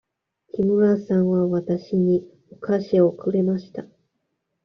[0.55, 3.85] 木村さんはわたしにお菓子をくれました。